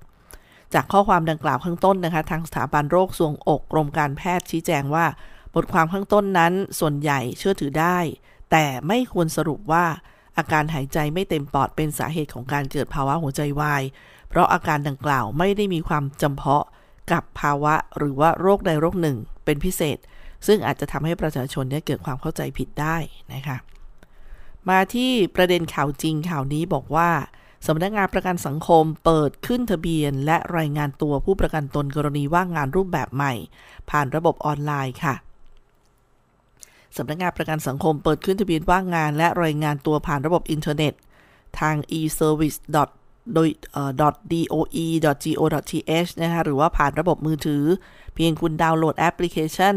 [0.75, 5.07] จากข้อความดังกล่าวข้างต้นนะคะ ทางสถาบันโรคทรวงอกกรมการแพทย์ชี้แจงว่า
[5.55, 7.99] บทความข้างต้นนั้นส่วนใหญ่เชื่อถือได้
[8.53, 9.85] แต่ไม่ควรสรุปว่า
[10.39, 13.83] อาการหายใจไม่เต็มปอดเป็นสาเหตุของการเกิดภาวะหัวใจวาย
[14.29, 16.65] เพราะอาการดังกล่าวไม่ได้มีความจำเพาะ
[17.13, 19.99] กับภาวะหรือว่าโรคใดโรคหนึ่งเป็นพิเศษ
[20.47, 22.97] ซึ่งอาจจะทำให้ประชาชนเนี่ยเกิดความเข้าใจผิดได้
[23.33, 23.57] นะคะ
[24.69, 27.11] มาที่ประเด็นข่าวจริงข่าวนี้บอกว่า
[27.67, 33.35] สำนักงานประกันสังคมเปิดขึ้นทะเบียน และรายงานตัวผู้ประกันตนกรณีว่างงานรูปแบบใหม่
[33.91, 35.15] ผ่านระบบออนไลน์ค่ะ
[36.97, 40.93] สำนักงานประกันสังคมเปิดขึ้นทะเบียนว่างงาน และรายงานตัวผ่านระบบอินเทอร์เน็ต
[41.61, 42.59] ทาง e-service
[43.35, 43.49] โดย
[44.31, 47.65] .doe.go.th นะคะหรือว่าผ่านระบบมือถือ
[48.15, 49.77] เพียงคุณดาวน์โหลดแอปพลิเคชัน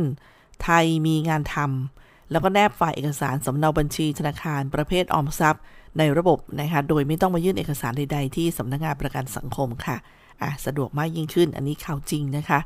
[0.64, 5.64] ไทยมีงานทำแล้วก็แนบไฟล์เอกสารสำเนาบัญชีธนาคารประเภทออมทรัพย์
[5.98, 9.98] ในระบบนะคะโดยไม่ต้องมายื่นเอกสารใดๆ ที่สำนักงานประกันสังคมค่ะ
[10.42, 12.60] อะ สะดวกมากยิ่งขึ้น อันนี้ข่าวจริงนะคะ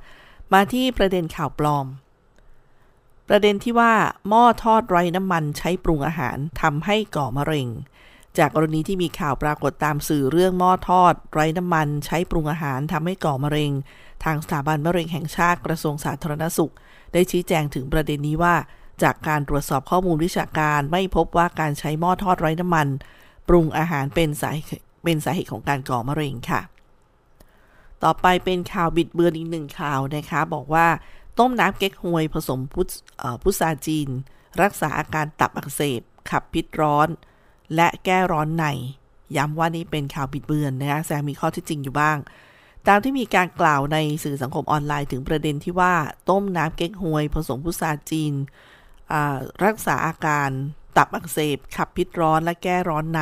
[0.53, 1.85] มาที่ประเด็นข่าวปลอม
[3.29, 3.93] ประเด็นที่ว่า
[4.29, 7.67] หม้อทอดไร้น้ำมันใช้ปรุงอาหารทำให้ก่อมะเร็ง
[8.37, 13.71] จากกรณีที่มีข่าวปรากฏตามสื่อเรื่องหม้อทอด ไร้น้ำมัน ใช้ปรุงอาหารทำให้ก่อมะเร็ง
[14.23, 16.73] ทางสถาบันมะเร็งแห่งชาติกระทรวงสาธารณสุข
[17.13, 18.55] ได้ชี้แจงถึงประเด็นนี้ว่า
[19.03, 22.87] จากการตรวจสอบข้อมูลวิชาการไม่พบว่าการใช้หม้อทอดไร้น้ำมัน
[23.47, 24.51] ปรุงอาหารเป็นสา
[25.03, 26.61] เป็นสาเหตุของการก่อมะเร็งค่ะ
[28.03, 30.87] ต่อไปเป็นข่าวบิดเบือนอีกหนึ่งข่าวนะคะบอกว่า
[31.39, 32.81] ต้มน้ำเก๊กฮวยผสมพุ
[33.43, 34.09] พุทราจีน
[34.61, 37.07] รักษาอาการตับอักเสบ ขับพิษร้อน
[37.75, 38.65] และแก้ร้อนใน
[39.37, 42.17] ย้ำว่านี่เป็นข่าวบิดเบือนนะคะแซมมีข้อที่จริงอยู่บ้าง
[42.87, 45.93] ตามที่มีการกล่าวในสื่อสังคมออนไลน์ถึงประเด็นที่ว่า
[46.29, 48.33] ต้มน้ำเก๊กฮวย ผสมพุทราจีน
[49.65, 50.49] รักษาอาการ
[50.97, 53.21] ตับอักเสบ ขับพิษร้อนและแก้ร้อนใน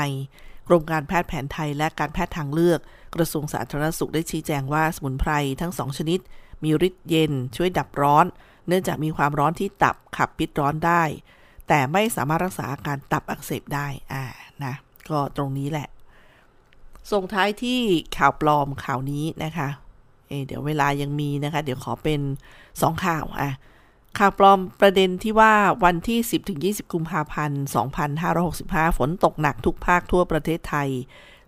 [0.68, 2.80] กรมการแพทย์แผนไทยและการแพทย์ทางเลือก
[3.16, 6.20] กระทรวงสาธารณสุขได้ชี้แจงว่าสมุนไพรทั้งสองชนิด
[6.64, 8.26] มีฤทธิ์เย็นช่วยดับร้อน
[8.68, 11.04] เนื่องจากมีความร้อนที่ตับขับพิษร้อนได้
[11.68, 14.24] แต่ไม่สามารถรักษาอาการตับอักเสบได้อ่า
[14.64, 14.74] นะ
[15.10, 15.88] ก็ตรงนี้แหละ
[17.12, 17.80] ส่งท้ายที่
[18.18, 19.70] ข่าวปลอมข่าวนี้นะคะ
[20.28, 22.22] เเดี๋ยวเวลายังมีนะคะ เดี๋ยวขอเป็น
[22.82, 23.52] สองข่าวอะ
[24.18, 27.64] ข่าวปลอมประเด็นที่ว่าวันที่ 10-20 กุมภาพันธ์
[28.30, 30.90] 2565 ฝนตกหนักทุกภาคทั่วประเทศไทย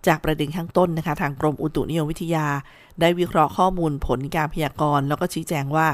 [0.07, 2.47] จากประเด็นข้างต้นนะคะ ทางกรมอุตุนิยมวิทยา
[2.99, 5.87] ได้วิเคราะห์ข้อมูลผลการพยากรณ์แล้วก็ชี้แจงว่า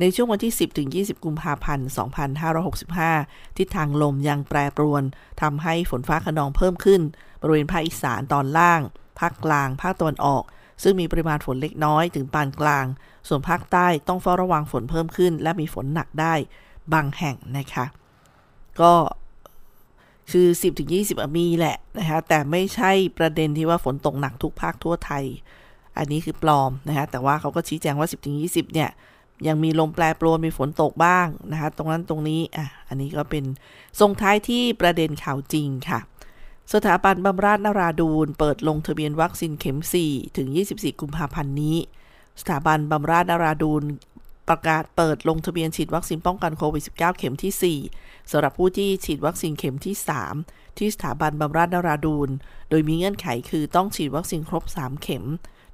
[0.00, 1.88] ในช่วงวันที่ 10 ถึง 20 กุมภาพันธ์
[2.72, 5.02] 2565 ทิศทางลมยังแปรปรวน
[5.42, 7.00] ทำให้ฝนฟ้าขนองเพิ่มขึ้น
[7.40, 8.80] บริเวณภาคอีสานตอนล่าง
[9.18, 10.42] ภาคกลาง ภาคตะวันออก
[10.82, 12.86] ซึ่งมีปริมาณฝนเล็กน้อยถึงปานกลาง
[13.28, 16.34] ส่วนภาคใต้ต้องเฝ้าระวังฝนเพิ่มขึ้น และมีฝนหนักได้
[16.92, 17.84] บางแห่งนะคะ
[18.80, 18.92] ก็
[20.30, 20.88] คือ 10-20ถึง
[21.38, 25.24] มีแหละนะคะแต่ไม่ใช่ประเด็นที่ว่าฝนตกหนักทุกภาคทั่วไทย
[25.98, 28.36] อันนี้คือปลอมนะคะแต่ว่าเขาก็ชี้แจงว่า 10-20ถึง
[28.74, 28.90] เนี่ย
[29.46, 33.44] ยังมีลมแปรปรวนมีฝนตกบ้างนะคะตรงนั้นตรงนี้อะอันนี้ก็เป็น
[34.00, 36.00] ส่งท้ายที่ประเด็นข่าวจริงค่ะ
[36.72, 41.76] สถาบันบำราศนาราดูนเปิดลงทะเบียนวัคซีนเข็ม 4 ถึง 24 กุมภาพันธ์นี้
[42.40, 43.82] สถาบันบำราศนาราดูน
[44.48, 49.94] ประกาศเปิดลงทะเบียนฉีดวัคซีนป้องกันโควิด -19 เข็มที่ 4สำหรับผู้ที่ฉีดวัคซีนเข็มที่
[50.36, 52.30] 3 ที่สถาบันบำราศนราดูร
[52.70, 55.24] โดยมีเงื่อนไขคือต้องฉีดวัคซีนครบ 3 เข็ม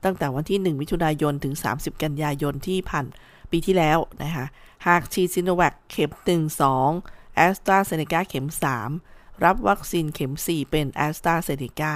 [0.04, 3.06] ตั้งแต่วันที่ 1 มิถุนายนถึง 30 กันยายนที่ผ่าน
[3.50, 4.46] ปีที่แล้วนะคะ
[4.86, 8.46] หากฉีดซิโนแวคเข็ม 1 2แอสตราเซเนกาเข็ม
[8.94, 11.94] 3 รับวัคซีนเข็ม 4 เป็นแอสตราเซเนกา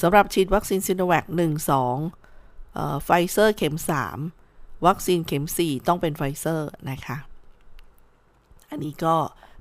[0.00, 1.42] สำหรับฉีดวัคซีนซิโนแวค1
[2.28, 4.37] 2ไฟเซอร์เข็ม 3
[4.86, 7.16] วัคซีนเข็ม 4 ต้องเป็นไฟเซอร์นะคะ
[8.70, 9.14] อันนี้ก็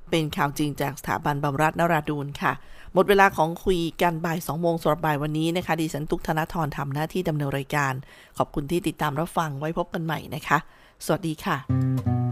[0.10, 2.54] เป็นข่าวจริงจากสถาบันบำราศนราดูรค่ะ
[2.94, 7.94] หมดเวลาของคุยกันบ่าย2โมงสำหรับบ่ายวันนี้นะคะ ดิฉันทุกธนาธรทำหน้าที่ดำเนินรายการ
[8.38, 10.58] ขอบคุณที่ติดตามรับฟังไว้พบกันใหม่นะคะ
[11.06, 12.27] สวัสดีค่ะ